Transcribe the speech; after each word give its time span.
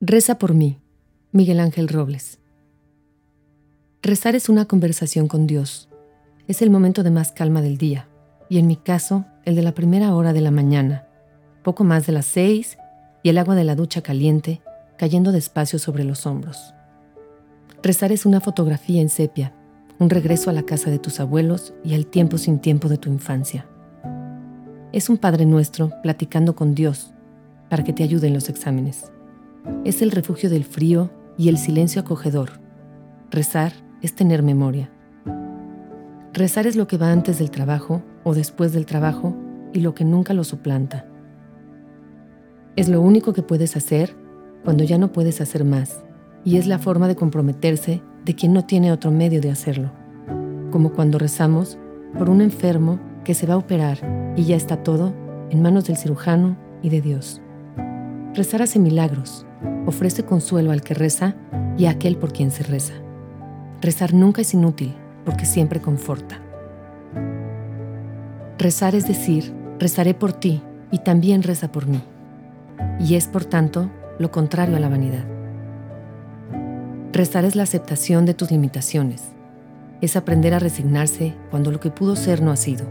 Reza 0.00 0.38
por 0.38 0.54
mí, 0.54 0.78
Miguel 1.32 1.58
Ángel 1.58 1.88
Robles. 1.88 2.38
Rezar 4.00 4.36
es 4.36 4.48
una 4.48 4.66
conversación 4.66 5.26
con 5.26 5.48
Dios. 5.48 5.88
Es 6.46 6.62
el 6.62 6.70
momento 6.70 7.02
de 7.02 7.10
más 7.10 7.32
calma 7.32 7.62
del 7.62 7.78
día, 7.78 8.06
y 8.48 8.58
en 8.58 8.68
mi 8.68 8.76
caso, 8.76 9.24
el 9.44 9.56
de 9.56 9.62
la 9.62 9.74
primera 9.74 10.14
hora 10.14 10.32
de 10.32 10.40
la 10.40 10.52
mañana, 10.52 11.08
poco 11.64 11.82
más 11.82 12.06
de 12.06 12.12
las 12.12 12.26
seis, 12.26 12.78
y 13.24 13.30
el 13.30 13.38
agua 13.38 13.56
de 13.56 13.64
la 13.64 13.74
ducha 13.74 14.00
caliente 14.00 14.62
cayendo 14.98 15.32
despacio 15.32 15.80
sobre 15.80 16.04
los 16.04 16.26
hombros. 16.26 16.74
Rezar 17.82 18.12
es 18.12 18.24
una 18.24 18.40
fotografía 18.40 19.02
en 19.02 19.08
sepia, 19.08 19.52
un 19.98 20.10
regreso 20.10 20.48
a 20.48 20.52
la 20.52 20.62
casa 20.62 20.92
de 20.92 21.00
tus 21.00 21.18
abuelos 21.18 21.74
y 21.82 21.94
al 21.94 22.06
tiempo 22.06 22.38
sin 22.38 22.60
tiempo 22.60 22.88
de 22.88 22.98
tu 22.98 23.08
infancia. 23.10 23.66
Es 24.92 25.08
un 25.08 25.18
Padre 25.18 25.44
nuestro 25.44 25.90
platicando 26.04 26.54
con 26.54 26.76
Dios 26.76 27.12
para 27.68 27.82
que 27.82 27.92
te 27.92 28.04
ayude 28.04 28.28
en 28.28 28.34
los 28.34 28.48
exámenes. 28.48 29.10
Es 29.84 30.02
el 30.02 30.10
refugio 30.10 30.50
del 30.50 30.64
frío 30.64 31.10
y 31.36 31.48
el 31.48 31.58
silencio 31.58 32.02
acogedor. 32.02 32.50
Rezar 33.30 33.72
es 34.02 34.14
tener 34.14 34.42
memoria. 34.42 34.90
Rezar 36.32 36.66
es 36.66 36.76
lo 36.76 36.86
que 36.86 36.98
va 36.98 37.10
antes 37.10 37.38
del 37.38 37.50
trabajo 37.50 38.02
o 38.24 38.34
después 38.34 38.72
del 38.72 38.86
trabajo 38.86 39.36
y 39.72 39.80
lo 39.80 39.94
que 39.94 40.04
nunca 40.04 40.34
lo 40.34 40.44
suplanta. 40.44 41.06
Es 42.76 42.88
lo 42.88 43.00
único 43.00 43.32
que 43.32 43.42
puedes 43.42 43.76
hacer 43.76 44.14
cuando 44.64 44.84
ya 44.84 44.98
no 44.98 45.12
puedes 45.12 45.40
hacer 45.40 45.64
más 45.64 46.04
y 46.44 46.56
es 46.56 46.66
la 46.66 46.78
forma 46.78 47.08
de 47.08 47.16
comprometerse 47.16 48.02
de 48.24 48.34
quien 48.34 48.52
no 48.52 48.64
tiene 48.64 48.92
otro 48.92 49.10
medio 49.10 49.40
de 49.40 49.50
hacerlo, 49.50 49.90
como 50.70 50.92
cuando 50.92 51.18
rezamos 51.18 51.78
por 52.16 52.30
un 52.30 52.40
enfermo 52.40 53.00
que 53.24 53.34
se 53.34 53.46
va 53.46 53.54
a 53.54 53.58
operar 53.58 53.98
y 54.36 54.44
ya 54.44 54.56
está 54.56 54.82
todo 54.82 55.12
en 55.50 55.62
manos 55.62 55.86
del 55.86 55.96
cirujano 55.96 56.56
y 56.82 56.90
de 56.90 57.00
Dios. 57.00 57.40
Rezar 58.34 58.62
hace 58.62 58.78
milagros, 58.78 59.46
ofrece 59.86 60.24
consuelo 60.24 60.72
al 60.72 60.82
que 60.82 60.94
reza 60.94 61.34
y 61.76 61.86
a 61.86 61.90
aquel 61.90 62.16
por 62.16 62.32
quien 62.32 62.50
se 62.50 62.62
reza. 62.62 62.94
Rezar 63.80 64.12
nunca 64.12 64.42
es 64.42 64.54
inútil 64.54 64.94
porque 65.24 65.46
siempre 65.46 65.80
conforta. 65.80 66.40
Rezar 68.58 68.94
es 68.94 69.06
decir, 69.06 69.54
rezaré 69.78 70.14
por 70.14 70.32
ti 70.32 70.62
y 70.90 70.98
también 70.98 71.42
reza 71.42 71.70
por 71.70 71.86
mí. 71.86 72.02
Y 72.98 73.14
es, 73.14 73.26
por 73.26 73.44
tanto, 73.44 73.90
lo 74.18 74.30
contrario 74.30 74.76
a 74.76 74.80
la 74.80 74.88
vanidad. 74.88 75.24
Rezar 77.12 77.44
es 77.44 77.56
la 77.56 77.62
aceptación 77.62 78.26
de 78.26 78.34
tus 78.34 78.50
limitaciones. 78.50 79.22
Es 80.00 80.16
aprender 80.16 80.54
a 80.54 80.58
resignarse 80.58 81.34
cuando 81.50 81.70
lo 81.70 81.80
que 81.80 81.90
pudo 81.90 82.16
ser 82.16 82.42
no 82.42 82.50
ha 82.50 82.56
sido. 82.56 82.86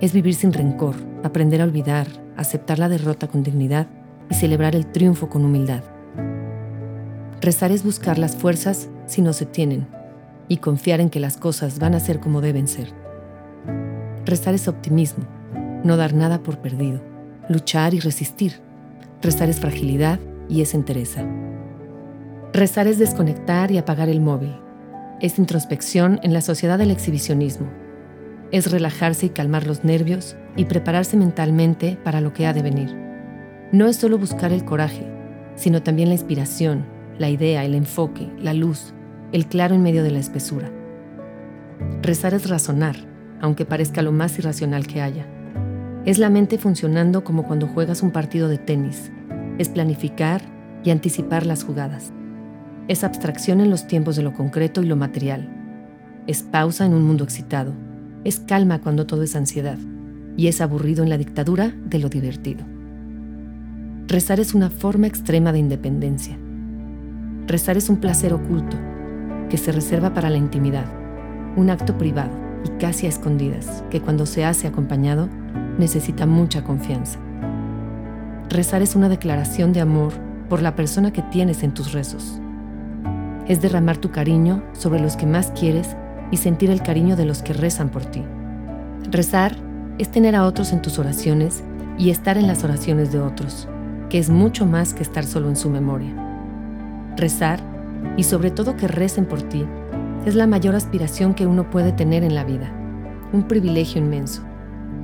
Es 0.00 0.12
vivir 0.12 0.34
sin 0.34 0.52
rencor, 0.52 0.94
aprender 1.22 1.60
a 1.60 1.64
olvidar, 1.64 2.06
aceptar 2.36 2.78
la 2.78 2.88
derrota 2.88 3.26
con 3.26 3.42
dignidad 3.42 3.86
y 4.30 4.34
celebrar 4.34 4.74
el 4.74 4.86
triunfo 4.86 5.28
con 5.28 5.44
humildad. 5.44 5.82
Rezar 7.40 7.72
es 7.72 7.84
buscar 7.84 8.18
las 8.18 8.36
fuerzas 8.36 8.88
si 9.06 9.22
no 9.22 9.32
se 9.32 9.46
tienen 9.46 9.86
y 10.48 10.58
confiar 10.58 11.00
en 11.00 11.10
que 11.10 11.20
las 11.20 11.36
cosas 11.36 11.78
van 11.78 11.94
a 11.94 12.00
ser 12.00 12.20
como 12.20 12.40
deben 12.40 12.68
ser. 12.68 12.92
Rezar 14.24 14.54
es 14.54 14.68
optimismo, 14.68 15.24
no 15.84 15.96
dar 15.96 16.14
nada 16.14 16.42
por 16.42 16.58
perdido, 16.58 17.00
luchar 17.48 17.94
y 17.94 18.00
resistir. 18.00 18.60
Rezar 19.22 19.48
es 19.48 19.60
fragilidad 19.60 20.18
y 20.48 20.62
es 20.62 20.74
entereza. 20.74 21.24
Rezar 22.52 22.86
es 22.86 22.98
desconectar 22.98 23.70
y 23.70 23.78
apagar 23.78 24.08
el 24.08 24.20
móvil. 24.20 24.54
Es 25.20 25.38
introspección 25.38 26.20
en 26.22 26.32
la 26.32 26.40
sociedad 26.40 26.78
del 26.78 26.90
exhibicionismo. 26.90 27.68
Es 28.50 28.70
relajarse 28.70 29.26
y 29.26 29.30
calmar 29.30 29.66
los 29.66 29.84
nervios 29.84 30.36
y 30.56 30.64
prepararse 30.64 31.16
mentalmente 31.16 31.96
para 32.02 32.20
lo 32.20 32.32
que 32.32 32.46
ha 32.46 32.52
de 32.52 32.62
venir 32.62 33.10
no 33.72 33.86
es 33.86 33.96
solo 33.96 34.18
buscar 34.18 34.52
el 34.52 34.64
coraje, 34.64 35.06
sino 35.54 35.82
también 35.82 36.08
la 36.08 36.14
inspiración, 36.14 36.84
la 37.20 37.28
idea, 37.28 37.66
el 37.66 37.74
enfoque, 37.74 38.32
la 38.40 38.54
luz, 38.54 38.94
el 39.30 39.46
claro 39.46 39.74
en 39.74 39.82
medio 39.82 40.02
de 40.02 40.10
la 40.10 40.18
espesura. 40.18 40.72
Rezar 42.00 42.32
es 42.32 42.48
razonar, 42.48 42.96
aunque 43.42 43.66
parezca 43.66 44.00
lo 44.00 44.10
más 44.10 44.38
irracional 44.38 44.86
que 44.86 45.02
haya. 45.02 45.26
Es 46.06 46.18
la 46.18 46.30
mente 46.30 46.56
funcionando 46.56 47.22
como 47.22 47.42
cuando 47.42 47.66
juegas 47.66 48.02
un 48.02 48.10
partido 48.10 48.48
de 48.48 48.56
tenis. 48.56 49.12
Es 49.58 49.68
planificar 49.68 50.40
y 50.82 50.88
anticipar 50.88 51.44
las 51.44 51.62
jugadas. 51.62 52.10
Es 52.88 53.04
abstracción 53.04 53.60
en 53.60 53.68
los 53.68 53.86
tiempos 53.86 54.16
de 54.16 54.22
lo 54.22 54.32
concreto 54.32 54.82
y 54.82 54.86
lo 54.86 54.96
material. 54.96 55.46
Es 56.26 56.42
pausa 56.42 56.86
en 56.86 56.94
un 56.94 57.02
mundo 57.02 57.24
excitado. 57.24 57.74
Es 58.24 58.40
calma 58.40 58.80
cuando 58.80 59.04
todo 59.04 59.24
es 59.24 59.36
ansiedad. 59.36 59.76
Y 60.38 60.46
es 60.46 60.62
aburrido 60.62 61.02
en 61.02 61.10
la 61.10 61.18
dictadura 61.18 61.70
de 61.84 61.98
lo 61.98 62.08
divertido. 62.08 62.64
Rezar 64.06 64.40
es 64.40 64.54
una 64.54 64.70
forma 64.70 65.06
extrema 65.06 65.52
de 65.52 65.58
independencia. 65.58 66.38
Rezar 67.46 67.76
es 67.76 67.88
un 67.88 67.96
placer 67.96 68.32
oculto 68.32 68.76
que 69.48 69.56
se 69.56 69.72
reserva 69.72 70.14
para 70.14 70.30
la 70.30 70.36
intimidad, 70.36 70.86
un 71.56 71.70
acto 71.70 71.98
privado 71.98 72.30
y 72.64 72.68
casi 72.80 73.06
a 73.06 73.08
escondidas 73.08 73.82
que 73.90 74.00
cuando 74.00 74.26
se 74.26 74.44
hace 74.44 74.66
acompañado 74.66 75.28
necesita 75.78 76.26
mucha 76.26 76.62
confianza. 76.62 77.18
Rezar 78.48 78.82
es 78.82 78.94
una 78.94 79.08
declaración 79.08 79.72
de 79.72 79.80
amor 79.80 80.12
por 80.48 80.62
la 80.62 80.76
persona 80.76 81.12
que 81.12 81.22
tienes 81.22 81.62
en 81.62 81.72
tus 81.72 81.92
rezos. 81.92 82.40
Es 83.48 83.60
derramar 83.60 83.96
tu 83.96 84.10
cariño 84.10 84.62
sobre 84.72 85.00
los 85.00 85.16
que 85.16 85.26
más 85.26 85.52
quieres 85.52 85.96
y 86.30 86.36
sentir 86.36 86.70
el 86.70 86.82
cariño 86.82 87.16
de 87.16 87.24
los 87.24 87.42
que 87.42 87.52
rezan 87.52 87.88
por 87.88 88.04
ti. 88.04 88.22
Rezar 89.10 89.56
es 89.98 90.10
tener 90.10 90.36
a 90.36 90.44
otros 90.44 90.72
en 90.72 90.82
tus 90.82 90.98
oraciones 90.98 91.62
y 91.98 92.10
estar 92.10 92.38
en 92.38 92.46
las 92.46 92.64
oraciones 92.64 93.12
de 93.12 93.20
otros 93.20 93.68
que 94.10 94.18
es 94.18 94.28
mucho 94.28 94.66
más 94.66 94.92
que 94.92 95.02
estar 95.02 95.24
solo 95.24 95.48
en 95.48 95.56
su 95.56 95.70
memoria. 95.70 96.12
Rezar, 97.16 97.60
y 98.16 98.22
sobre 98.24 98.50
todo 98.50 98.76
que 98.76 98.88
recen 98.88 99.26
por 99.26 99.42
ti, 99.42 99.66
es 100.26 100.34
la 100.34 100.46
mayor 100.46 100.74
aspiración 100.74 101.34
que 101.34 101.46
uno 101.46 101.70
puede 101.70 101.92
tener 101.92 102.24
en 102.24 102.34
la 102.34 102.44
vida, 102.44 102.72
un 103.32 103.44
privilegio 103.44 104.00
inmenso. 104.00 104.42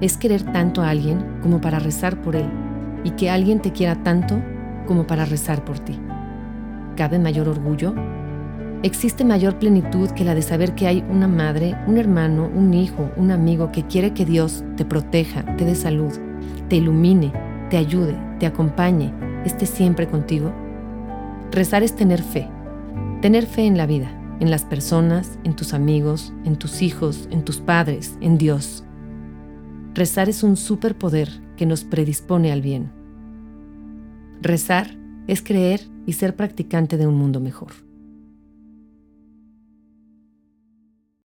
Es 0.00 0.16
querer 0.16 0.42
tanto 0.42 0.82
a 0.82 0.90
alguien 0.90 1.24
como 1.42 1.60
para 1.60 1.78
rezar 1.78 2.20
por 2.22 2.36
él, 2.36 2.48
y 3.04 3.10
que 3.10 3.30
alguien 3.30 3.60
te 3.60 3.72
quiera 3.72 3.96
tanto 4.02 4.40
como 4.86 5.06
para 5.06 5.24
rezar 5.24 5.64
por 5.64 5.78
ti. 5.78 5.98
¿Cabe 6.96 7.18
mayor 7.18 7.48
orgullo? 7.48 7.94
¿Existe 8.82 9.24
mayor 9.24 9.58
plenitud 9.58 10.10
que 10.10 10.24
la 10.24 10.34
de 10.34 10.42
saber 10.42 10.74
que 10.74 10.88
hay 10.88 11.04
una 11.08 11.28
madre, 11.28 11.76
un 11.86 11.98
hermano, 11.98 12.50
un 12.52 12.74
hijo, 12.74 13.10
un 13.16 13.30
amigo 13.30 13.70
que 13.70 13.84
quiere 13.84 14.12
que 14.12 14.24
Dios 14.24 14.64
te 14.76 14.84
proteja, 14.84 15.44
te 15.56 15.64
dé 15.64 15.74
salud, 15.76 16.12
te 16.68 16.76
ilumine, 16.76 17.32
te 17.70 17.76
ayude, 17.76 18.16
te 18.40 18.46
acompañe, 18.46 19.14
esté 19.44 19.66
siempre 19.66 20.08
contigo? 20.08 20.52
Rezar 21.52 21.82
es 21.82 21.94
tener 21.94 22.22
fe, 22.22 22.48
tener 23.20 23.44
fe 23.44 23.66
en 23.66 23.76
la 23.76 23.84
vida, 23.84 24.10
en 24.40 24.50
las 24.50 24.64
personas, 24.64 25.38
en 25.44 25.54
tus 25.54 25.74
amigos, 25.74 26.32
en 26.46 26.56
tus 26.56 26.80
hijos, 26.80 27.28
en 27.30 27.44
tus 27.44 27.58
padres, 27.60 28.16
en 28.22 28.38
Dios. 28.38 28.84
Rezar 29.92 30.30
es 30.30 30.42
un 30.42 30.56
superpoder 30.56 31.28
que 31.58 31.66
nos 31.66 31.84
predispone 31.84 32.52
al 32.52 32.62
bien. 32.62 32.90
Rezar 34.40 34.96
es 35.26 35.42
creer 35.42 35.82
y 36.06 36.14
ser 36.14 36.36
practicante 36.36 36.96
de 36.96 37.06
un 37.06 37.16
mundo 37.16 37.38
mejor. 37.38 37.72